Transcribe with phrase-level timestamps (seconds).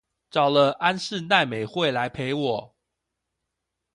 [0.31, 2.75] 找了安室奈美惠來陪我